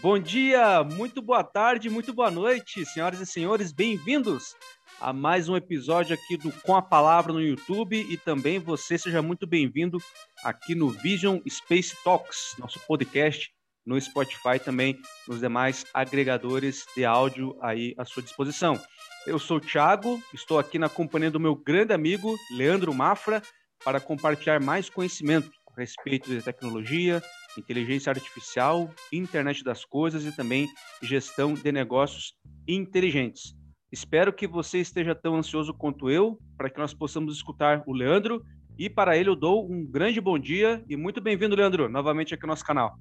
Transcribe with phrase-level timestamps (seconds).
[0.00, 4.54] Bom dia, muito boa tarde, muito boa noite, senhoras e senhores, bem-vindos
[5.00, 9.22] a mais um episódio aqui do Com a Palavra no YouTube e também você seja
[9.22, 9.98] muito bem-vindo
[10.42, 13.52] aqui no Vision Space Talks, nosso podcast
[13.84, 18.80] no Spotify também nos demais agregadores de áudio aí à sua disposição.
[19.26, 23.42] Eu sou o Thiago, estou aqui na companhia do meu grande amigo Leandro Mafra
[23.84, 27.22] para compartilhar mais conhecimento a respeito de tecnologia,
[27.58, 30.68] inteligência artificial, internet das coisas e também
[31.02, 32.34] gestão de negócios
[32.66, 33.54] inteligentes.
[33.90, 38.42] Espero que você esteja tão ansioso quanto eu para que nós possamos escutar o Leandro
[38.78, 42.44] e para ele eu dou um grande bom dia e muito bem-vindo, Leandro, novamente aqui
[42.44, 42.96] no nosso canal.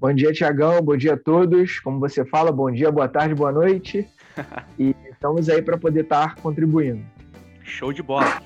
[0.00, 0.80] Bom dia, Tiagão.
[0.80, 1.80] Bom dia a todos.
[1.80, 4.06] Como você fala, bom dia, boa tarde, boa noite.
[4.78, 7.04] e estamos aí para poder estar contribuindo.
[7.64, 8.40] Show de bola.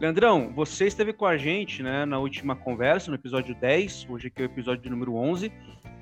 [0.00, 4.42] Leandrão, você esteve com a gente né, na última conversa, no episódio 10, hoje aqui
[4.42, 5.52] é o episódio número 11,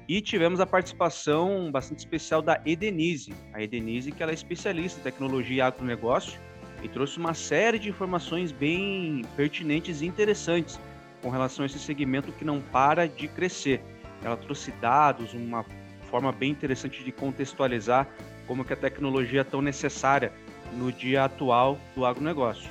[0.09, 3.35] e tivemos a participação bastante especial da Edenise.
[3.53, 6.41] A Edenise, que ela é especialista em tecnologia e agronegócio,
[6.83, 10.81] e trouxe uma série de informações bem pertinentes e interessantes
[11.23, 13.81] com relação a esse segmento que não para de crescer
[14.25, 15.65] ela trouxe dados, uma
[16.11, 18.09] forma bem interessante de contextualizar
[18.47, 20.33] como que a tecnologia é tão necessária
[20.75, 22.71] no dia atual do agronegócio.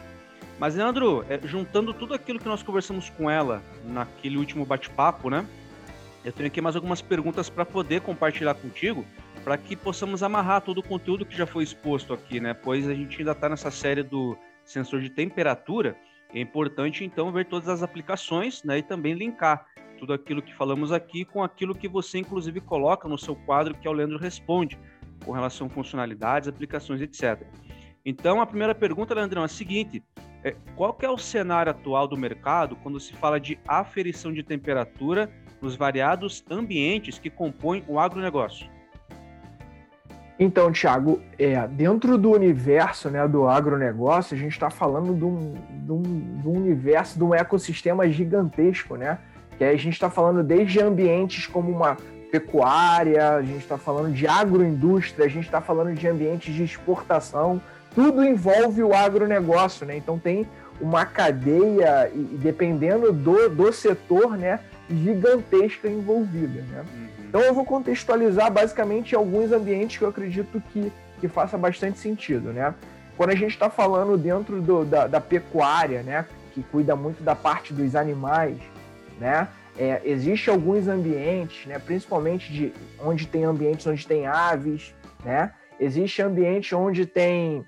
[0.62, 5.44] Mas, Leandro, é, juntando tudo aquilo que nós conversamos com ela naquele último bate-papo, né?
[6.23, 9.03] Eu tenho aqui mais algumas perguntas para poder compartilhar contigo,
[9.44, 12.53] para que possamos amarrar todo o conteúdo que já foi exposto aqui, né?
[12.53, 15.98] Pois a gente ainda está nessa série do sensor de temperatura.
[16.31, 19.66] É importante, então, ver todas as aplicações né, e também linkar
[19.98, 23.88] tudo aquilo que falamos aqui com aquilo que você, inclusive, coloca no seu quadro, que
[23.88, 24.78] é o Leandro Responde,
[25.25, 27.48] com relação a funcionalidades, aplicações, etc.
[28.06, 30.03] Então, a primeira pergunta, Leandrão, é a seguinte:
[30.44, 35.30] é, qual é o cenário atual do mercado quando se fala de aferição de temperatura
[35.61, 38.67] nos variados ambientes que compõem o agronegócio?
[40.39, 45.53] Então, Thiago, é, dentro do universo né, do agronegócio, a gente está falando de um,
[45.85, 46.01] de, um,
[46.41, 49.19] de um universo, de um ecossistema gigantesco, né?
[49.56, 51.96] que a gente está falando desde ambientes como uma
[52.31, 57.62] pecuária, a gente está falando de agroindústria, a gente está falando de ambientes de exportação,
[57.94, 59.97] tudo envolve o agronegócio, né?
[59.97, 60.47] Então tem
[60.79, 64.59] uma cadeia, e dependendo do, do setor, né,
[64.90, 66.84] gigantesca envolvida, né?
[66.94, 67.07] Uhum.
[67.30, 72.51] Então eu vou contextualizar basicamente alguns ambientes que eu acredito que, que faça bastante sentido,
[72.51, 72.74] né?
[73.16, 77.35] Quando a gente está falando dentro do, da, da pecuária, né, que cuida muito da
[77.35, 78.57] parte dos animais,
[79.19, 79.47] né?
[79.78, 84.94] É, existe alguns ambientes, né, principalmente de onde tem ambientes onde tem aves,
[85.24, 85.53] né?
[85.80, 87.66] Existe ambiente onde tem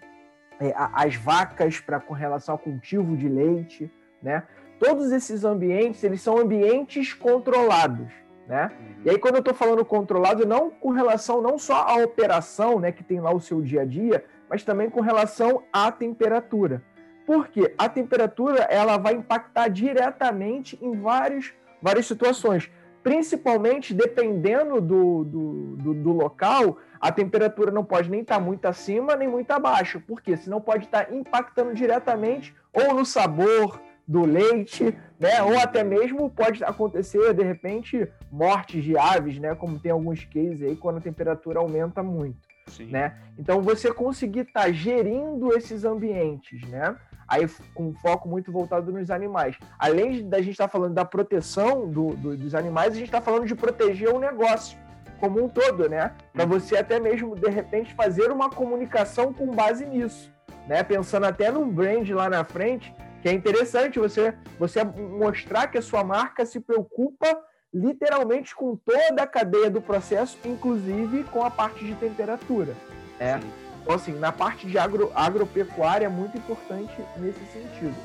[0.75, 3.91] as vacas para com relação ao cultivo de leite,
[4.21, 4.43] né?
[4.79, 8.11] Todos esses ambientes, eles são ambientes controlados,
[8.47, 8.71] né?
[9.05, 12.91] E aí quando eu estou falando controlado, não com relação não só à operação, né,
[12.91, 16.83] que tem lá o seu dia a dia, mas também com relação à temperatura.
[17.25, 22.69] Porque a temperatura ela vai impactar diretamente em vários, várias situações.
[23.03, 28.65] Principalmente dependendo do, do, do, do local, a temperatura não pode nem estar tá muito
[28.65, 29.99] acima nem muito abaixo.
[29.99, 30.37] Por quê?
[30.37, 35.41] Senão pode estar tá impactando diretamente ou no sabor do leite, né?
[35.43, 39.55] Ou até mesmo pode acontecer, de repente, mortes de aves, né?
[39.55, 42.53] Como tem alguns cases aí quando a temperatura aumenta muito.
[42.67, 42.85] Sim.
[42.85, 43.17] Né?
[43.37, 46.95] Então você conseguir estar tá gerindo esses ambientes, né?
[47.33, 49.57] Aí com foco muito voltado nos animais.
[49.77, 53.21] Além da gente estar tá falando da proteção do, do, dos animais, a gente está
[53.21, 54.77] falando de proteger o negócio
[55.19, 56.13] como um todo, né?
[56.33, 60.31] Para você até mesmo, de repente, fazer uma comunicação com base nisso,
[60.67, 60.83] né?
[60.83, 65.81] Pensando até num brand lá na frente, que é interessante você, você mostrar que a
[65.81, 67.41] sua marca se preocupa
[67.73, 72.75] literalmente com toda a cadeia do processo, inclusive com a parte de temperatura.
[73.19, 73.39] É.
[73.39, 73.72] Sim.
[73.83, 77.95] Então, assim, na parte de agro, agropecuária é muito importante nesse sentido.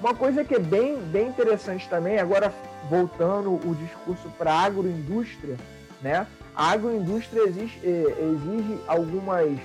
[0.00, 2.52] Uma coisa que é bem, bem interessante também, agora
[2.90, 5.56] voltando o discurso para a agroindústria,
[6.00, 6.26] né?
[6.56, 9.58] A agroindústria exige, eh, exige algumas,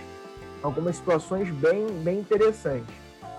[0.61, 2.93] algumas situações bem, bem interessantes.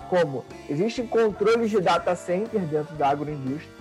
[0.09, 3.71] Como existem controles de data center dentro da agroindústria,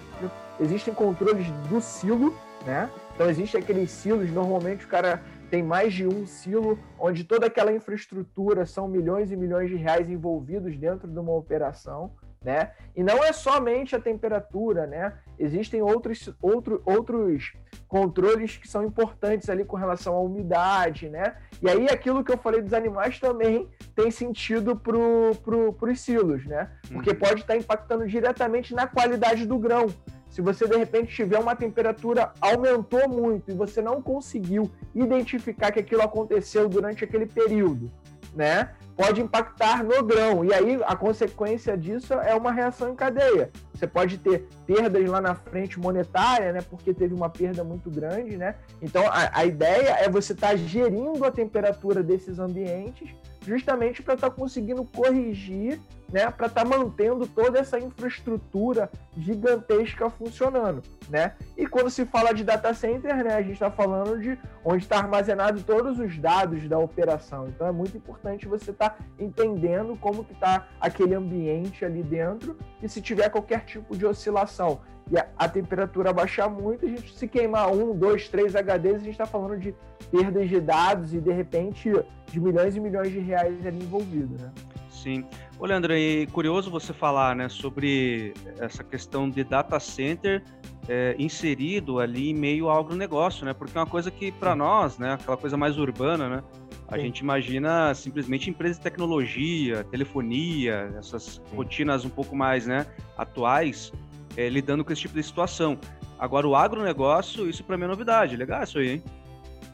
[0.60, 2.88] existem controles do silo, né?
[3.14, 7.72] Então existem aqueles silos, normalmente o cara tem mais de um silo, onde toda aquela
[7.72, 12.12] infraestrutura são milhões e milhões de reais envolvidos dentro de uma operação,
[12.42, 12.72] né?
[12.94, 15.14] E não é somente a temperatura, né?
[15.38, 17.52] Existem outros, outro, outros
[17.86, 21.36] controles que são importantes ali com relação à umidade, né?
[21.60, 24.98] E aí aquilo que eu falei dos animais também tem sentido para
[25.42, 26.70] pro, os silos, né?
[26.92, 27.18] Porque uhum.
[27.18, 29.86] pode estar impactando diretamente na qualidade do grão.
[30.30, 35.80] Se você de repente tiver uma temperatura aumentou muito e você não conseguiu identificar que
[35.80, 37.90] aquilo aconteceu durante aquele período,
[38.34, 38.70] né?
[38.96, 40.44] Pode impactar no grão.
[40.44, 43.50] E aí a consequência disso é uma reação em cadeia.
[43.72, 46.60] Você pode ter perdas lá na frente monetária, né?
[46.68, 48.56] Porque teve uma perda muito grande, né?
[48.82, 53.08] Então a, a ideia é você estar tá gerindo a temperatura desses ambientes
[53.48, 55.80] justamente para estar tá conseguindo corrigir,
[56.12, 61.34] né, para estar tá mantendo toda essa infraestrutura gigantesca funcionando, né?
[61.56, 64.98] E quando se fala de data center, né, a gente está falando de onde está
[64.98, 67.48] armazenado todos os dados da operação.
[67.48, 72.56] Então é muito importante você estar tá entendendo como que está aquele ambiente ali dentro
[72.82, 74.80] e se tiver qualquer tipo de oscilação
[75.10, 78.98] e a, a, temperatura baixar muito, a gente se queimar um, dois, três HDs, a
[78.98, 79.74] gente está falando de
[80.10, 81.92] perdas de dados e de repente
[82.26, 84.52] de milhões e milhões de reais ali envolvidos, né?
[84.90, 85.24] Sim.
[85.58, 90.42] Ô, Leandro, e curioso você falar né, sobre essa questão de data center
[90.88, 93.52] é, inserido ali em meio ao agronegócio, né?
[93.52, 96.42] Porque é uma coisa que, para nós, né, aquela coisa mais urbana, né?
[96.88, 97.02] A Sim.
[97.02, 101.56] gente imagina simplesmente empresas de tecnologia, telefonia, essas Sim.
[101.56, 103.92] rotinas um pouco mais né, atuais,
[104.38, 105.76] é, lidando com esse tipo de situação.
[106.16, 108.36] Agora, o agronegócio, isso para mim é novidade.
[108.36, 109.02] Legal isso aí, hein?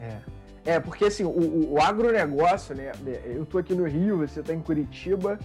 [0.01, 0.17] É.
[0.73, 2.91] É, porque assim, o, o agronegócio, né?
[3.23, 5.37] Eu tô aqui no Rio, você tá em Curitiba,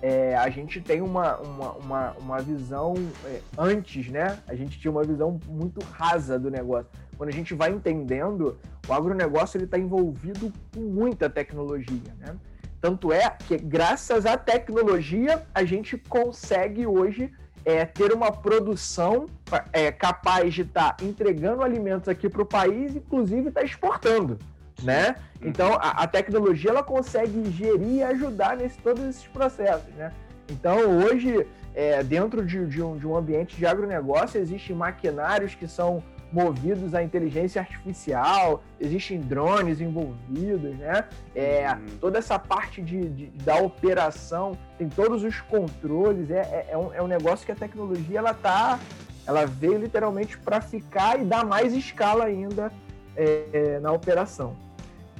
[0.00, 2.94] é, a gente tem uma, uma, uma, uma visão
[3.24, 4.38] é, antes, né?
[4.46, 6.86] A gente tinha uma visão muito rasa do negócio.
[7.16, 12.36] Quando a gente vai entendendo, o agronegócio está envolvido com muita tecnologia, né?
[12.80, 17.32] Tanto é que, graças à tecnologia, a gente consegue hoje
[17.68, 19.26] é, ter uma produção
[19.74, 24.38] é, capaz de estar tá entregando alimentos aqui para o país, inclusive estar tá exportando
[24.82, 25.16] né?
[25.42, 30.12] Então a, a, tecnologia ela consegue gerir e ajudar nesse todos esses processos, né?
[30.48, 35.66] Então hoje é, dentro de, de, um, de um ambiente de agronegócio existem maquinários que
[35.66, 36.02] são
[36.32, 41.04] movidos à inteligência artificial, existem drones envolvidos, né?
[41.34, 41.86] É, uhum.
[42.00, 46.94] Toda essa parte de, de, da operação, tem todos os controles, é, é, é, um,
[46.94, 48.78] é um negócio que a tecnologia ela tá,
[49.26, 52.72] ela veio literalmente para ficar e dar mais escala ainda
[53.16, 54.56] é, é, na operação.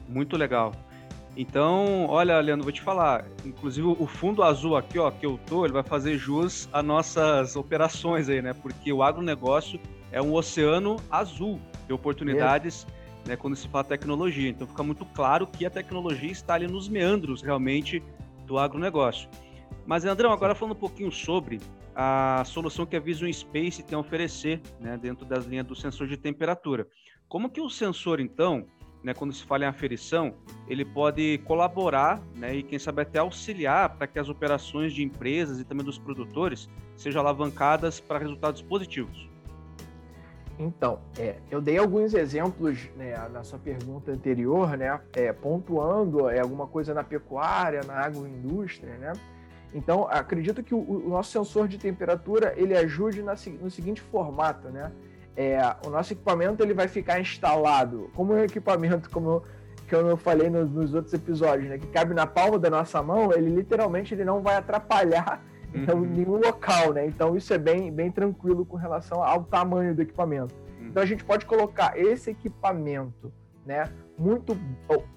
[0.09, 0.73] Muito legal.
[1.37, 3.25] Então, olha, Leandro, vou te falar.
[3.45, 7.55] Inclusive, o fundo azul aqui, ó, que eu tô, ele vai fazer jus às nossas
[7.55, 8.53] operações aí, né?
[8.53, 9.79] Porque o agronegócio
[10.13, 12.87] é um oceano azul de oportunidades,
[13.27, 13.37] né?
[13.37, 14.49] Quando se fala tecnologia.
[14.49, 18.03] Então, fica muito claro que a tecnologia está ali nos meandros, realmente,
[18.47, 19.29] do agronegócio.
[19.87, 21.61] Mas, Leandrão, agora falando um pouquinho sobre
[21.95, 24.97] a solução que a Vision Space tem a oferecer, né?
[24.97, 26.87] Dentro das linhas do sensor de temperatura.
[27.29, 28.67] Como que o sensor, então,
[29.03, 30.35] né, quando se fala em aferição,
[30.67, 35.61] ele pode colaborar né, e, quem sabe, até auxiliar para que as operações de empresas
[35.61, 39.29] e também dos produtores sejam alavancadas para resultados positivos?
[40.59, 46.41] Então, é, eu dei alguns exemplos né, na sua pergunta anterior, né, é, pontuando é,
[46.41, 49.13] alguma coisa na pecuária, na agroindústria, né?
[49.73, 54.69] Então, acredito que o, o nosso sensor de temperatura ele ajude na, no seguinte formato,
[54.69, 54.91] né?
[55.39, 55.57] é,
[55.87, 59.45] o nosso equipamento ele vai ficar instalado como um equipamento, como eu,
[59.87, 63.33] que eu falei nos, nos, outros episódios, né, que cabe na palma da nossa mão,
[63.33, 65.41] ele literalmente ele não vai atrapalhar
[65.75, 66.01] uhum.
[66.01, 67.07] nenhum local, né?
[67.07, 70.55] Então isso é bem, bem tranquilo com relação ao tamanho do equipamento.
[70.81, 70.89] Uhum.
[70.89, 73.33] Então a gente pode colocar esse equipamento,
[73.67, 74.59] né, muito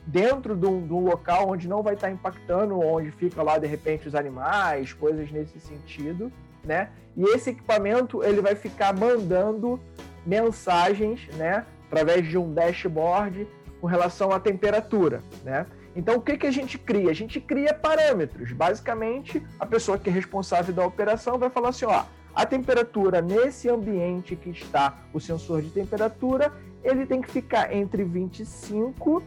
[0.05, 3.65] dentro de um, de um, local onde não vai estar impactando, onde fica lá de
[3.65, 6.31] repente os animais, coisas nesse sentido,
[6.63, 6.89] né?
[7.15, 9.79] E esse equipamento ele vai ficar mandando
[10.25, 13.47] mensagens, né, através de um dashboard
[13.79, 15.65] com relação à temperatura, né?
[15.95, 17.11] Então, o que, que a gente cria?
[17.11, 18.51] A gente cria parâmetros.
[18.53, 23.69] Basicamente, a pessoa que é responsável da operação vai falar assim: ó, a temperatura nesse
[23.69, 26.51] ambiente que está o sensor de temperatura,
[26.83, 29.21] ele tem que ficar entre 25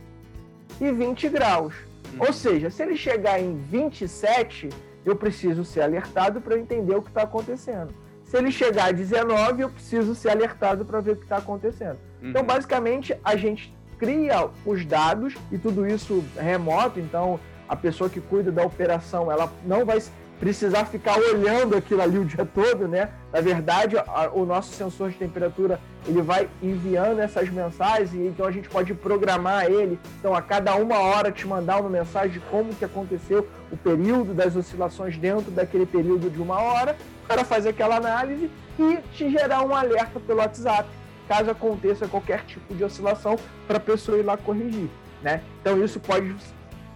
[0.80, 1.74] e 20 graus.
[2.14, 2.26] Uhum.
[2.26, 4.70] Ou seja, se ele chegar em 27,
[5.04, 7.92] eu preciso ser alertado para entender o que está acontecendo.
[8.24, 11.98] Se ele chegar a 19, eu preciso ser alertado para ver o que está acontecendo.
[12.18, 12.30] Então, uhum.
[12.30, 13.72] Então, basicamente, a gente
[14.04, 17.00] cria os dados e tudo isso remoto.
[17.00, 20.02] Então, a pessoa que cuida da operação, ela não vai
[20.38, 23.08] precisar ficar olhando aquilo ali o dia todo, né?
[23.32, 28.44] Na verdade, a, o nosso sensor de temperatura ele vai enviando essas mensagens e então
[28.44, 29.98] a gente pode programar ele.
[30.18, 34.34] Então, a cada uma hora te mandar uma mensagem de como que aconteceu o período
[34.34, 36.94] das oscilações dentro daquele período de uma hora.
[37.24, 40.86] O cara faz aquela análise e te gerar um alerta pelo WhatsApp
[41.28, 44.88] caso aconteça qualquer tipo de oscilação para a pessoa ir lá corrigir,
[45.22, 45.42] né?
[45.60, 46.34] Então, isso pode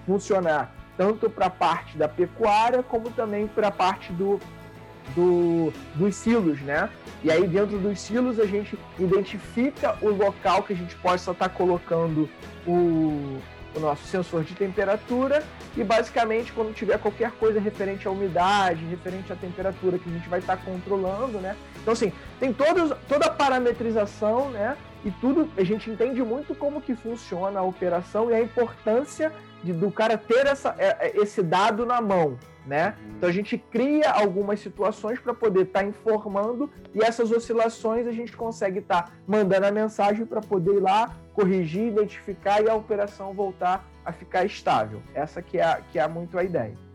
[0.07, 4.41] funcionar tanto para a parte da pecuária como também para a parte do,
[5.15, 6.91] do, dos silos, né?
[7.23, 11.49] E aí dentro dos silos a gente identifica o local que a gente possa estar
[11.51, 12.29] colocando
[12.67, 13.39] o,
[13.75, 15.45] o nosso sensor de temperatura
[15.77, 20.29] e basicamente quando tiver qualquer coisa referente à umidade, referente à temperatura que a gente
[20.29, 21.57] vai estar controlando, né?
[21.83, 24.77] Então assim, tem todos, toda a parametrização, né?
[25.05, 29.33] E tudo, a gente entende muito como que funciona a operação e a importância
[29.63, 32.95] de, do cara ter essa, é, é, esse dado na mão, né?
[33.17, 38.13] Então a gente cria algumas situações para poder estar tá informando e essas oscilações a
[38.13, 42.75] gente consegue estar tá mandando a mensagem para poder ir lá corrigir, identificar e a
[42.75, 45.01] operação voltar a ficar estável.
[45.15, 46.88] Essa que é, que é muito a ideia.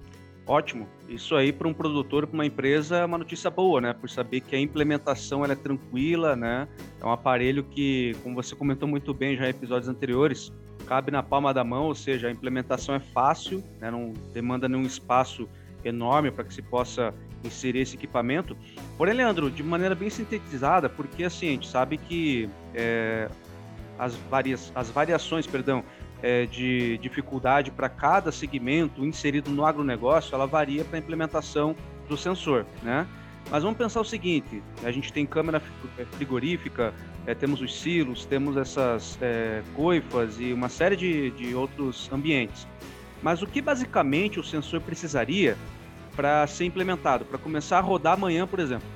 [0.46, 0.88] Ótimo.
[1.08, 3.94] Isso aí para um produtor, para uma empresa, é uma notícia boa, né?
[3.94, 6.68] Por saber que a implementação ela é tranquila, né?
[7.00, 10.52] É um aparelho que, como você comentou muito bem já em episódios anteriores,
[10.84, 13.90] cabe na palma da mão, ou seja, a implementação é fácil, né?
[13.90, 15.48] não demanda nenhum espaço
[15.84, 18.56] enorme para que se possa inserir esse equipamento.
[18.98, 23.30] Porém, Leandro, de maneira bem sintetizada, porque assim, a gente sabe que é,
[23.98, 25.84] as, varias, as variações perdão,
[26.24, 31.76] é, de dificuldade para cada segmento inserido no agronegócio, ela varia para a implementação
[32.08, 33.06] do sensor, né?
[33.52, 35.62] Mas vamos pensar o seguinte: a gente tem câmera
[35.98, 36.94] é, frigorífica,
[37.28, 42.66] é, temos os silos, temos essas é, coifas e uma série de, de outros ambientes.
[43.22, 45.58] Mas o que basicamente o sensor precisaria
[46.16, 48.88] para ser implementado, para começar a rodar amanhã, por exemplo?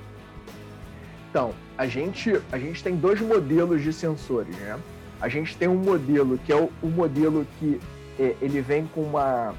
[1.30, 4.80] Então, a gente, a gente tem dois modelos de sensores, né?
[5.20, 7.80] A gente tem um modelo que é o, o modelo que
[8.20, 9.56] é, ele vem com uma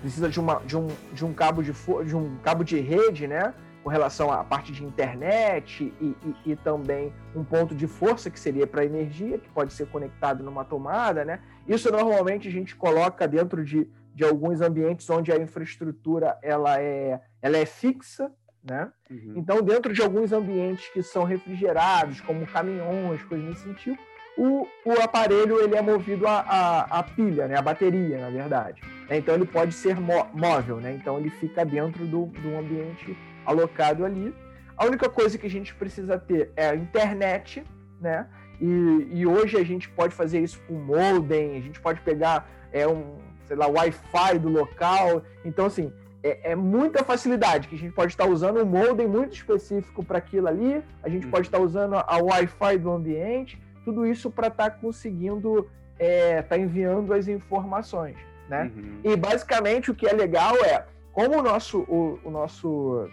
[0.00, 3.52] precisa de, uma, de, um, de um cabo de de um cabo de rede, né?
[3.82, 8.38] Com relação à parte de internet e, e, e também um ponto de força que
[8.38, 11.40] seria para energia, que pode ser conectado numa tomada, né?
[11.66, 17.20] Isso normalmente a gente coloca dentro de, de alguns ambientes onde a infraestrutura ela é,
[17.40, 18.30] ela é fixa,
[18.62, 18.90] né?
[19.10, 19.34] Uhum.
[19.36, 23.98] Então, dentro de alguns ambientes que são refrigerados, como caminhões, coisas nesse sentido,
[24.38, 27.58] o, o aparelho ele é movido a, a, a, pilha, né?
[27.58, 28.80] a bateria, na verdade.
[29.10, 30.92] Então ele pode ser móvel, né?
[30.92, 34.32] então ele fica dentro do, do ambiente alocado ali.
[34.76, 37.64] A única coisa que a gente precisa ter é a internet,
[38.00, 38.28] né?
[38.60, 42.86] E, e hoje a gente pode fazer isso com modem, a gente pode pegar é,
[42.86, 45.22] um, sei lá, Wi-Fi do local.
[45.44, 45.92] Então, assim,
[46.22, 50.18] é, é, muita facilidade que a gente pode estar usando um modem muito específico para
[50.18, 51.30] aquilo ali, a gente uhum.
[51.30, 55.68] pode estar usando a Wi-Fi do ambiente, tudo isso para estar tá conseguindo
[55.98, 58.16] é, tá enviando as informações,
[58.48, 58.70] né?
[58.74, 59.00] Uhum.
[59.04, 63.08] E basicamente o que é legal é como o nosso o, o nosso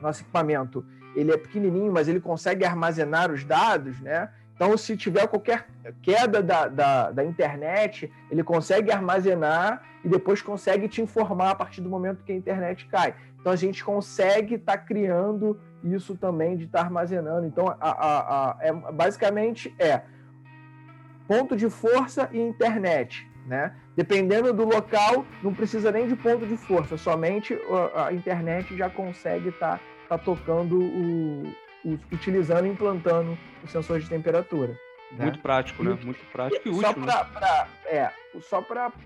[0.00, 4.30] nosso equipamento ele é pequenininho, mas ele consegue armazenar os dados, né?
[4.54, 5.66] Então, se tiver qualquer
[6.02, 11.80] queda da, da, da, internet, ele consegue armazenar e depois consegue te informar a partir
[11.80, 13.14] do momento que a internet cai.
[13.40, 17.46] Então, a gente consegue estar tá criando isso também de estar tá armazenando.
[17.46, 20.02] Então, a, a, a, é, basicamente é
[21.26, 23.26] ponto de força e internet.
[23.46, 23.74] Né?
[23.96, 27.58] Dependendo do local, não precisa nem de ponto de força, somente
[27.94, 29.78] a, internet já consegue estar
[30.08, 31.52] tá, tá tocando o,
[32.10, 34.78] utilizando e implantando o sensor de temperatura.
[35.12, 35.24] Né?
[35.24, 35.98] Muito prático, né?
[36.02, 36.82] Muito prático e, útil.
[36.82, 37.68] Só para né?
[37.86, 38.10] é,
[38.40, 38.64] só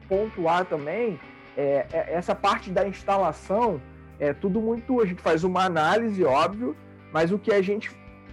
[0.09, 1.19] pontuar também,
[1.57, 3.81] é, é, essa parte da instalação
[4.19, 5.01] é tudo muito.
[5.01, 6.77] A gente faz uma análise, óbvio,
[7.13, 7.91] mas o que a gente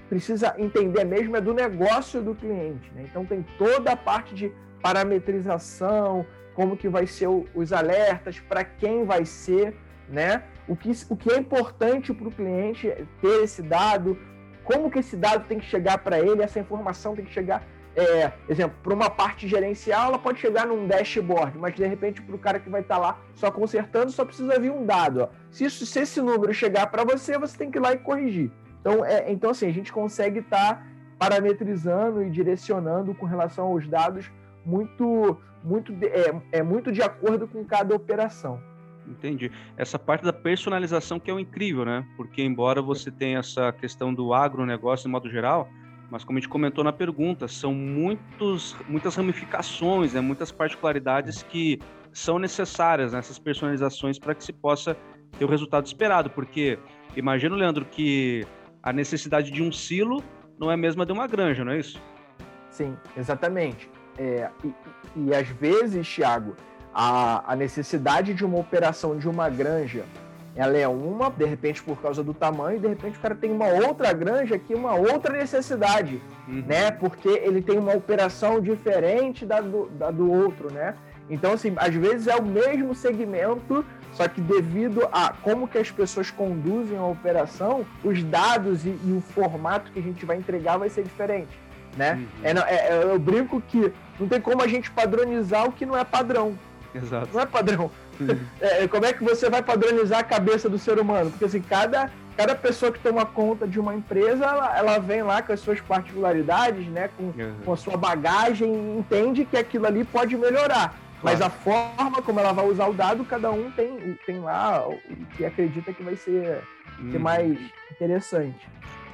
[0.10, 2.92] precisa entender mesmo é do negócio do cliente.
[2.94, 3.06] Né?
[3.10, 8.64] Então tem toda a parte de parametrização, como que vai ser o, os alertas, para
[8.64, 9.76] quem vai ser,
[10.08, 10.44] né?
[10.68, 14.18] O que, o que é importante para o cliente é ter esse dado,
[14.64, 17.66] como que esse dado tem que chegar para ele, essa informação tem que chegar
[17.96, 22.36] é, exemplo, para uma parte gerencial, ela pode chegar num dashboard, mas de repente para
[22.36, 25.22] o cara que vai estar tá lá só consertando, só precisa vir um dado.
[25.24, 25.30] Ó.
[25.52, 28.52] Se, isso, se esse número chegar para você, você tem que ir lá e corrigir.
[28.82, 30.88] Então, é, então assim, a gente consegue estar tá
[31.20, 34.32] parametrizando e direcionando com relação aos dados
[34.66, 38.60] muito, muito, é, é muito de acordo com cada operação.
[39.08, 39.52] Entendi.
[39.78, 42.06] Essa parte da personalização que é o incrível, né?
[42.16, 45.70] Porque embora você tenha essa questão do agronegócio de modo geral,
[46.10, 51.80] mas como a gente comentou na pergunta, são muitos, muitas ramificações, né, muitas particularidades que
[52.12, 54.96] são necessárias nessas personalizações para que se possa
[55.38, 56.78] ter o resultado esperado, porque
[57.16, 58.46] imagino, Leandro, que
[58.84, 60.24] a necessidade de um silo
[60.60, 62.00] não é a mesma de uma granja, não é isso?
[62.70, 63.90] Sim, exatamente.
[64.18, 64.74] É, e,
[65.16, 66.56] e, às vezes, Thiago,
[66.94, 70.06] a, a necessidade de uma operação de uma granja
[70.56, 73.52] ela é uma, de repente por causa do tamanho, e de repente o cara tem
[73.52, 76.64] uma outra granja aqui, uma outra necessidade, uhum.
[76.68, 76.92] né?
[76.92, 80.96] Porque ele tem uma operação diferente da do, da do outro, né?
[81.30, 85.90] Então, assim, às vezes é o mesmo segmento, só que devido a como que as
[85.90, 90.78] pessoas conduzem a operação, os dados e, e o formato que a gente vai entregar
[90.78, 91.58] vai ser diferente,
[91.98, 92.14] né?
[92.14, 92.28] Uhum.
[92.44, 95.98] É, é, é, eu brinco que não tem como a gente padronizar o que não
[95.98, 96.56] é padrão.
[96.94, 97.30] Exato.
[97.34, 97.92] Não é padrão.
[98.20, 98.40] Uhum.
[98.62, 101.32] É, como é que você vai padronizar a cabeça do ser humano?
[101.32, 105.42] Porque assim, cada, cada pessoa que toma conta de uma empresa, ela, ela vem lá
[105.42, 107.10] com as suas particularidades, né?
[107.18, 107.56] Com, uhum.
[107.66, 110.96] com a sua bagagem entende que aquilo ali pode melhorar.
[111.24, 115.00] Mas a forma como ela vai usar o dado, cada um tem, tem lá o
[115.38, 116.62] que acredita que vai ser,
[117.00, 117.12] uhum.
[117.12, 117.58] ser mais
[117.92, 118.68] interessante.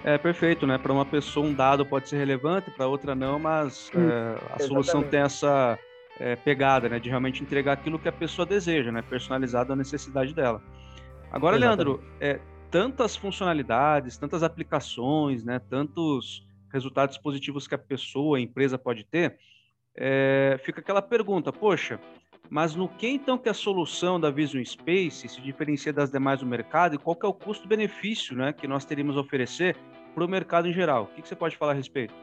[0.03, 0.77] É perfeito, né?
[0.77, 5.03] Para uma pessoa um dado pode ser relevante, para outra não, mas é, a solução
[5.03, 5.77] tem essa
[6.19, 6.99] é, pegada, né?
[6.99, 9.01] De realmente entregar aquilo que a pessoa deseja, né?
[9.01, 10.61] Personalizado à necessidade dela.
[11.31, 11.87] Agora, exatamente.
[11.87, 15.59] Leandro, é, tantas funcionalidades, tantas aplicações, né?
[15.59, 19.37] Tantos resultados positivos que a pessoa, a empresa pode ter
[19.95, 21.99] é, fica aquela pergunta, poxa,
[22.49, 26.45] mas no que então que a solução da Vision Space se diferencia das demais do
[26.45, 29.75] mercado e qual que é o custo-benefício né, que nós teríamos a oferecer
[30.15, 31.03] para o mercado em geral?
[31.03, 32.13] O que, que você pode falar a respeito?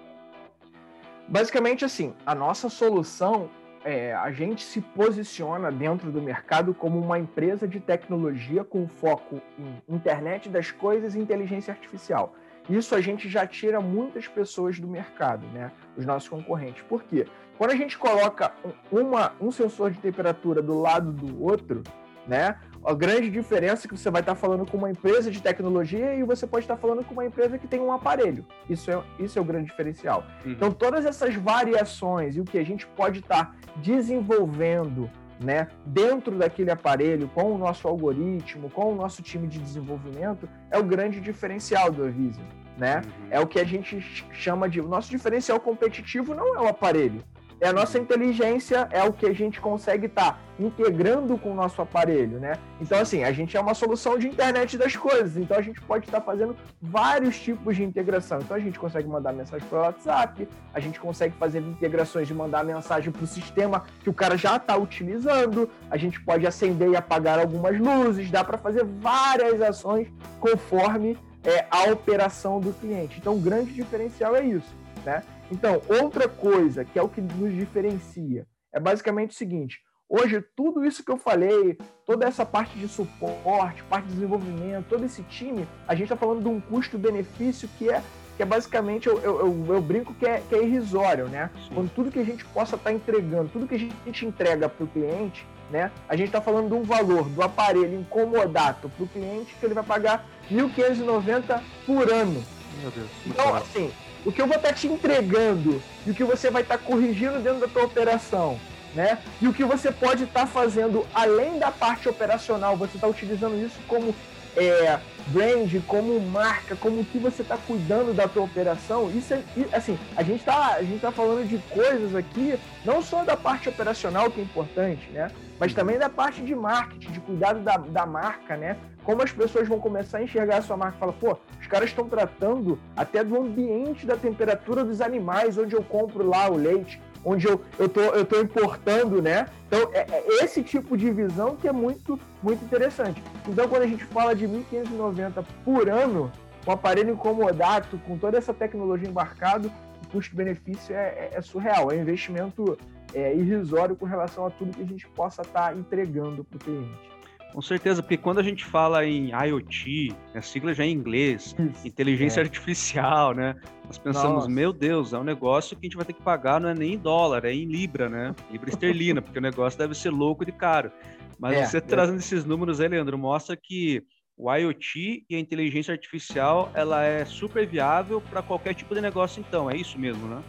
[1.28, 3.50] Basicamente assim, a nossa solução
[3.86, 9.40] é, a gente se posiciona dentro do mercado como uma empresa de tecnologia com foco
[9.56, 12.34] em internet das coisas e inteligência artificial.
[12.68, 15.70] Isso a gente já tira muitas pessoas do mercado, né?
[15.96, 16.82] Os nossos concorrentes.
[16.82, 17.28] Por quê?
[17.56, 18.52] Quando a gente coloca
[18.90, 21.84] uma, um sensor de temperatura do lado do outro,
[22.26, 22.58] né?
[22.86, 26.22] A grande diferença é que você vai estar falando com uma empresa de tecnologia e
[26.22, 28.46] você pode estar falando com uma empresa que tem um aparelho.
[28.70, 30.24] Isso é, isso é o grande diferencial.
[30.44, 30.52] Uhum.
[30.52, 36.70] Então, todas essas variações e o que a gente pode estar desenvolvendo né, dentro daquele
[36.70, 41.90] aparelho, com o nosso algoritmo, com o nosso time de desenvolvimento, é o grande diferencial
[41.90, 42.40] do Avisa.
[42.78, 43.02] Né?
[43.04, 43.26] Uhum.
[43.30, 44.00] É o que a gente
[44.32, 44.80] chama de.
[44.80, 47.20] O nosso diferencial competitivo não é o aparelho,
[47.60, 51.54] é a nossa inteligência, é o que a gente consegue estar tá integrando com o
[51.54, 52.54] nosso aparelho, né?
[52.80, 56.06] Então, assim, a gente é uma solução de internet das coisas, então a gente pode
[56.06, 58.38] estar tá fazendo vários tipos de integração.
[58.40, 62.34] Então, a gente consegue mandar mensagem para o WhatsApp, a gente consegue fazer integrações de
[62.34, 66.90] mandar mensagem para o sistema que o cara já está utilizando, a gente pode acender
[66.90, 70.08] e apagar algumas luzes, dá para fazer várias ações
[70.40, 73.18] conforme é, a operação do cliente.
[73.18, 75.22] Então, o grande diferencial é isso, né?
[75.50, 80.84] Então, outra coisa que é o que nos diferencia é basicamente o seguinte: hoje, tudo
[80.84, 85.66] isso que eu falei, toda essa parte de suporte, parte de desenvolvimento, todo esse time,
[85.86, 88.02] a gente está falando de um custo-benefício que é,
[88.36, 91.50] que é basicamente, eu, eu, eu, eu brinco que é, que é irrisório, né?
[91.68, 91.74] Sim.
[91.74, 94.84] Quando tudo que a gente possa estar tá entregando, tudo que a gente entrega para
[94.84, 95.90] o cliente, né?
[96.08, 99.74] A gente está falando de um valor do aparelho incomodato para o cliente que ele
[99.74, 102.44] vai pagar R$ 1.590 por ano.
[102.80, 103.08] Meu Deus.
[103.26, 103.90] Então, assim,
[104.26, 107.60] o que eu vou estar te entregando e o que você vai estar corrigindo dentro
[107.60, 108.58] da tua operação,
[108.92, 109.18] né?
[109.40, 113.78] E o que você pode estar fazendo além da parte operacional, você está utilizando isso
[113.86, 114.12] como
[114.56, 119.12] é, brand, como marca, como que você está cuidando da tua operação.
[119.16, 123.22] Isso é, assim, a gente está a gente tá falando de coisas aqui, não só
[123.22, 125.30] da parte operacional que é importante, né?
[125.58, 128.76] Mas também da parte de marketing, de cuidado da, da marca, né?
[129.04, 131.88] Como as pessoas vão começar a enxergar a sua marca e falar, pô, os caras
[131.88, 137.00] estão tratando até do ambiente da temperatura dos animais, onde eu compro lá o leite,
[137.24, 139.46] onde eu, eu, tô, eu tô importando, né?
[139.66, 143.22] Então, é, é esse tipo de visão que é muito, muito interessante.
[143.48, 146.30] Então, quando a gente fala de 1.590 por ano,
[146.66, 149.72] um aparelho incomodato, com toda essa tecnologia embarcado,
[150.04, 152.78] o custo-benefício é, é, é, surreal, é um investimento
[153.14, 156.60] é, irrisório com relação a tudo que a gente possa estar tá entregando para o
[156.60, 157.16] cliente.
[157.52, 161.56] Com certeza, porque quando a gente fala em IoT, a sigla já é em inglês,
[161.58, 162.42] Isso, inteligência é.
[162.42, 163.54] artificial, né?
[163.86, 164.50] Nós pensamos, Nossa.
[164.50, 166.94] meu Deus, é um negócio que a gente vai ter que pagar, não é nem
[166.94, 168.34] em dólar, é em Libra, né?
[168.50, 170.92] Libra esterlina, porque o negócio deve ser louco de caro.
[171.38, 171.80] Mas é, você é.
[171.80, 174.02] trazendo esses números aí, Leandro, mostra que
[174.36, 179.40] o IoT e a inteligência artificial, ela é super viável para qualquer tipo de negócio,
[179.40, 179.70] então.
[179.70, 180.42] É isso mesmo, né?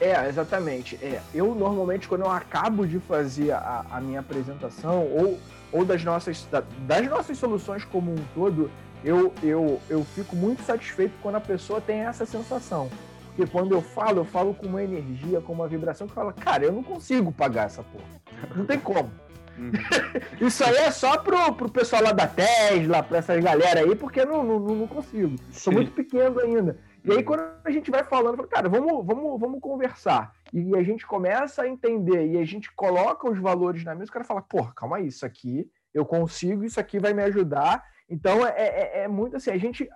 [0.00, 0.96] É, exatamente.
[0.96, 5.38] É, eu normalmente, quando eu acabo de fazer a, a minha apresentação, ou,
[5.72, 6.46] ou das, nossas,
[6.80, 8.70] das nossas soluções como um todo,
[9.04, 12.90] eu, eu, eu fico muito satisfeito quando a pessoa tem essa sensação.
[13.34, 16.64] Porque quando eu falo, eu falo com uma energia, com uma vibração que fala, cara,
[16.64, 18.04] eu não consigo pagar essa porra.
[18.54, 19.10] Não tem como.
[19.58, 19.72] Uhum.
[20.40, 24.24] Isso aí é só pro, pro pessoal lá da Tesla, pra essas galera aí, porque
[24.24, 25.36] não, não, não consigo.
[25.50, 26.78] Sou muito pequeno ainda.
[27.06, 30.32] E aí, quando a gente vai falando, fala, cara, vamos, vamos, vamos conversar.
[30.52, 34.12] E a gente começa a entender e a gente coloca os valores na mesa, o
[34.12, 37.82] cara fala, porra, calma aí, isso aqui eu consigo, isso aqui vai me ajudar.
[38.10, 39.88] Então, é, é, é muito assim, a gente.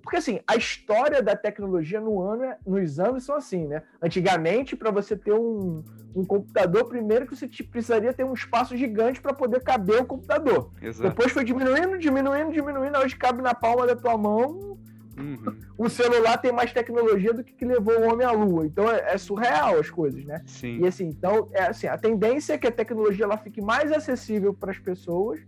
[0.00, 3.82] porque assim, a história da tecnologia no ano, é, nos anos são assim, né?
[4.00, 5.82] Antigamente, para você ter um,
[6.14, 10.72] um computador, primeiro que você precisaria ter um espaço gigante para poder caber o computador.
[10.80, 11.10] Exato.
[11.10, 14.78] Depois foi diminuindo, diminuindo, diminuindo, hoje cabe na palma da tua mão.
[15.16, 15.56] Uhum.
[15.78, 18.66] O celular tem mais tecnologia do que, que levou o homem à lua.
[18.66, 20.42] Então é, é, surreal as coisas, né?
[20.46, 20.78] Sim.
[20.80, 24.54] E assim, então, é assim, a tendência é que a tecnologia ela fique mais acessível
[24.54, 25.40] para as pessoas,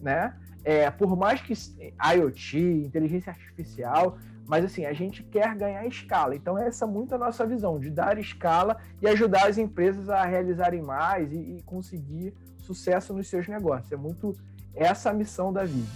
[0.00, 0.34] né?
[0.64, 6.34] É, por mais que IoT, inteligência artificial, mas assim, a gente quer ganhar escala.
[6.34, 10.24] Então, essa é muito a nossa visão, de dar escala e ajudar as empresas a
[10.24, 13.90] realizarem mais e, e conseguir sucesso nos seus negócios.
[13.92, 14.36] É muito
[14.74, 15.88] essa a missão da Vive.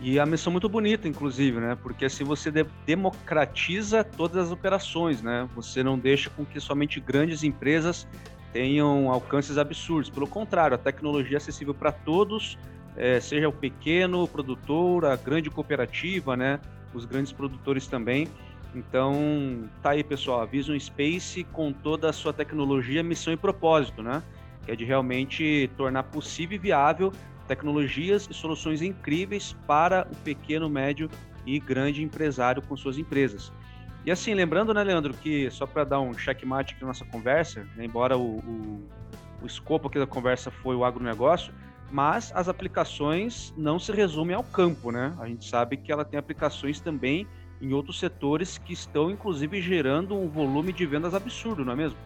[0.00, 1.76] E a missão muito bonita, inclusive, né?
[1.82, 5.48] Porque assim você de democratiza todas as operações, né?
[5.56, 8.06] Você não deixa com que somente grandes empresas
[8.52, 10.08] tenham alcances absurdos.
[10.08, 12.56] Pelo contrário, a tecnologia é acessível para todos
[12.98, 16.58] é, seja o pequeno produtor, a grande cooperativa, né?
[16.92, 18.26] Os grandes produtores também.
[18.74, 24.02] Então, tá aí, pessoal, a Vision Space com toda a sua tecnologia, missão e propósito,
[24.02, 24.20] né?
[24.64, 27.12] Que é de realmente tornar possível e viável
[27.48, 31.10] tecnologias e soluções incríveis para o pequeno, médio
[31.44, 33.50] e grande empresário com suas empresas.
[34.04, 37.66] E assim, lembrando, né, Leandro, que só para dar um checkmate aqui na nossa conversa,
[37.74, 38.88] né, embora o, o,
[39.42, 41.52] o escopo aqui da conversa foi o agronegócio,
[41.90, 45.14] mas as aplicações não se resumem ao campo, né?
[45.18, 47.26] A gente sabe que ela tem aplicações também
[47.60, 51.98] em outros setores que estão, inclusive, gerando um volume de vendas absurdo, não é mesmo?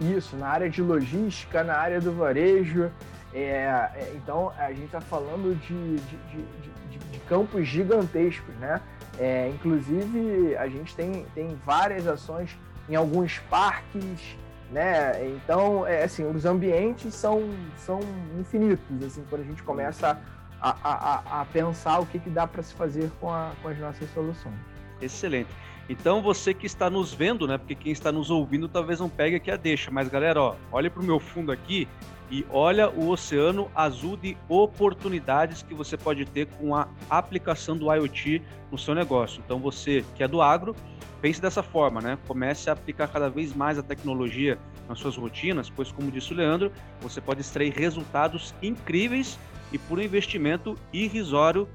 [0.00, 2.90] Isso, na área de logística, na área do varejo.
[3.38, 8.80] É, é, então, a gente está falando de, de, de, de, campos gigantescos, né?
[9.18, 12.56] É, inclusive, a gente tem, tem várias ações
[12.88, 14.38] em alguns parques,
[14.70, 15.26] né?
[15.36, 18.00] Então, é, assim, os ambientes são, são
[18.40, 20.18] infinitos, assim, quando a gente começa
[20.58, 23.76] a, a, a pensar o que, que dá para se fazer com, a, com as
[23.78, 24.56] nossas soluções.
[25.02, 25.50] Excelente.
[25.88, 27.58] Então, você que está nos vendo, né?
[27.58, 30.90] Porque quem está nos ouvindo talvez não pegue aqui a deixa, mas galera, ó, olha
[30.90, 31.86] para o meu fundo aqui
[32.28, 37.92] e olha o oceano azul de oportunidades que você pode ter com a aplicação do
[37.92, 39.40] IoT no seu negócio.
[39.44, 40.74] Então, você que é do agro,
[41.22, 42.18] pense dessa forma, né?
[42.26, 46.36] Comece a aplicar cada vez mais a tecnologia nas suas rotinas, pois, como disse o
[46.36, 49.38] Leandro, você pode extrair resultados incríveis
[49.72, 51.68] e por um investimento irrisório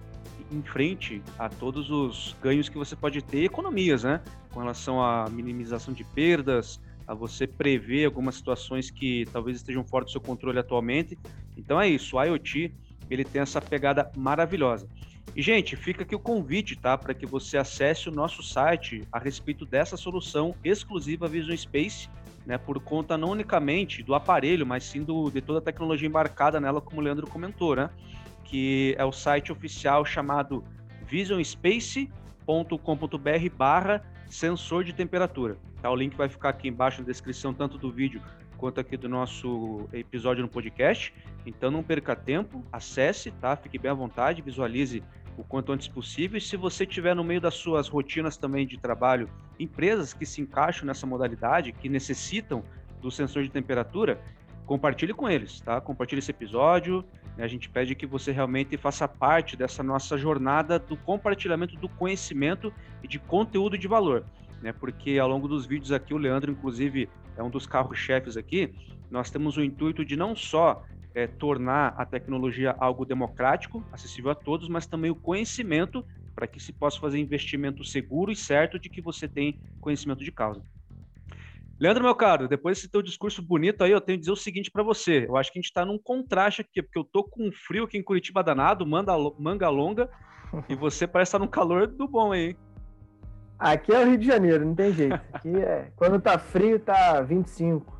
[0.52, 4.22] em frente a todos os ganhos que você pode ter, economias, né?
[4.52, 10.06] Com relação à minimização de perdas, a você prever algumas situações que talvez estejam fora
[10.06, 11.18] do seu controle atualmente.
[11.58, 12.74] Então é isso, o IoT
[13.10, 14.88] ele tem essa pegada maravilhosa.
[15.36, 16.98] E, gente, fica aqui o convite, tá?
[16.98, 22.10] Para que você acesse o nosso site a respeito dessa solução exclusiva Vision Space,
[22.46, 22.58] né?
[22.58, 26.82] Por conta não unicamente do aparelho, mas sim do, de toda a tecnologia embarcada nela,
[26.82, 27.90] como o Leandro comentou, né?
[28.52, 30.62] Que é o site oficial chamado
[31.08, 35.58] visionspace.com.br barra sensor de temperatura.
[35.82, 35.90] Tá?
[35.90, 38.22] O link vai ficar aqui embaixo na descrição, tanto do vídeo
[38.58, 41.14] quanto aqui do nosso episódio no podcast.
[41.46, 43.56] Então não perca tempo, acesse, tá?
[43.56, 45.02] Fique bem à vontade, visualize
[45.38, 46.38] o quanto antes possível.
[46.38, 50.42] E se você tiver no meio das suas rotinas também de trabalho, empresas que se
[50.42, 52.66] encaixam nessa modalidade, que necessitam
[53.02, 54.22] do sensor de temperatura,
[54.72, 55.82] compartilhe com eles, tá?
[55.82, 57.04] Compartilhe esse episódio.
[57.36, 57.44] Né?
[57.44, 62.74] A gente pede que você realmente faça parte dessa nossa jornada do compartilhamento do conhecimento
[63.04, 64.24] e de conteúdo de valor,
[64.62, 64.72] né?
[64.72, 68.74] Porque ao longo dos vídeos aqui, o Leandro, inclusive, é um dos carros-chefes aqui.
[69.10, 74.36] Nós temos o intuito de não só é, tornar a tecnologia algo democrático, acessível a
[74.36, 78.88] todos, mas também o conhecimento para que se possa fazer investimento seguro e certo de
[78.88, 80.64] que você tem conhecimento de causa.
[81.82, 84.70] Leandro, meu caro, depois desse teu discurso bonito aí, eu tenho que dizer o seguinte
[84.70, 85.26] para você.
[85.28, 87.86] Eu acho que a gente está num contraste aqui, porque eu tô com um frio
[87.86, 90.08] aqui em Curitiba danado, manga, manga longa,
[90.70, 92.56] e você parece estar tá num calor do bom aí.
[93.58, 95.20] Aqui é o Rio de Janeiro, não tem jeito.
[95.34, 98.00] Aqui é, quando tá frio, tá 25.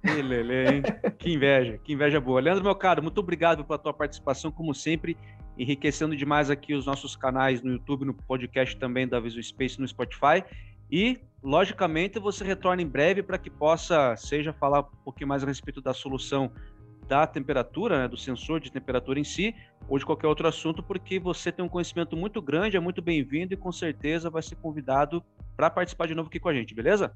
[0.00, 0.82] Que lele, hein?
[1.18, 2.40] que inveja, que inveja boa.
[2.40, 5.18] Leandro, meu caro, muito obrigado pela tua participação, como sempre,
[5.58, 9.86] enriquecendo demais aqui os nossos canais no YouTube, no podcast também da Visual Space no
[9.86, 10.42] Spotify.
[10.90, 15.46] E, logicamente, você retorna em breve para que possa, seja falar um pouquinho mais a
[15.46, 16.50] respeito da solução
[17.06, 19.54] da temperatura, né, do sensor de temperatura em si,
[19.88, 23.54] ou de qualquer outro assunto, porque você tem um conhecimento muito grande, é muito bem-vindo
[23.54, 25.24] e com certeza vai ser convidado
[25.56, 27.14] para participar de novo aqui com a gente, beleza?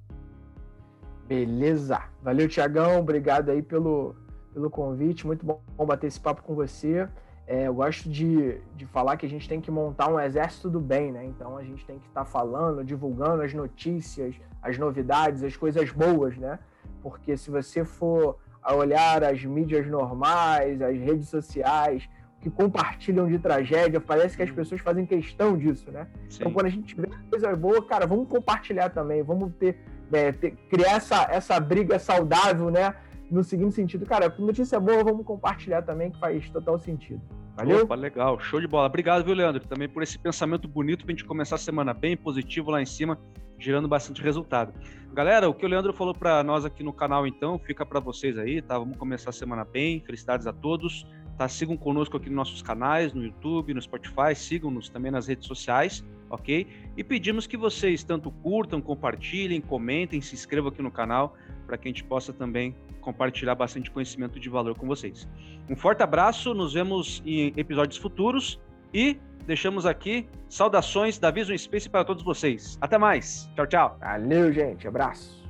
[1.28, 2.02] Beleza.
[2.22, 3.00] Valeu, Tiagão.
[3.00, 4.16] Obrigado aí pelo,
[4.52, 5.26] pelo convite.
[5.26, 7.08] Muito bom bater esse papo com você.
[7.46, 10.80] É, eu gosto de, de falar que a gente tem que montar um exército do
[10.80, 11.24] bem, né?
[11.24, 15.90] Então a gente tem que estar tá falando, divulgando as notícias, as novidades, as coisas
[15.90, 16.58] boas, né?
[17.02, 22.08] Porque se você for olhar as mídias normais, as redes sociais,
[22.40, 26.08] que compartilham de tragédia, parece que as pessoas fazem questão disso, né?
[26.28, 26.38] Sim.
[26.40, 29.78] Então, quando a gente vê coisa boa, cara, vamos compartilhar também, vamos ter,
[30.12, 32.94] é, ter, criar essa, essa briga saudável, né?
[33.32, 37.22] No seguinte sentido, cara, notícia boa, vamos compartilhar também, que faz total sentido.
[37.56, 37.84] Valeu?
[37.84, 38.86] Opa, legal, show de bola.
[38.86, 42.70] Obrigado, viu, Leandro, também por esse pensamento bonito pra gente começar a semana bem positivo
[42.70, 43.18] lá em cima,
[43.58, 44.74] gerando bastante resultado.
[45.14, 48.36] Galera, o que o Leandro falou para nós aqui no canal, então, fica para vocês
[48.36, 48.78] aí, tá?
[48.78, 50.00] Vamos começar a semana bem.
[50.00, 51.06] Felicidades a todos.
[51.38, 51.48] Tá?
[51.48, 56.04] Sigam conosco aqui nos nossos canais, no YouTube, no Spotify, sigam-nos também nas redes sociais,
[56.28, 56.66] ok?
[56.94, 61.34] E pedimos que vocês tanto curtam, compartilhem, comentem, se inscrevam aqui no canal,
[61.72, 65.26] para que a gente possa também compartilhar bastante conhecimento de valor com vocês.
[65.70, 68.60] Um forte abraço, nos vemos em episódios futuros
[68.92, 72.76] e deixamos aqui saudações da Vision Space para todos vocês.
[72.78, 73.48] Até mais.
[73.56, 73.96] Tchau, tchau.
[74.00, 74.86] Valeu, gente.
[74.86, 75.41] Abraço.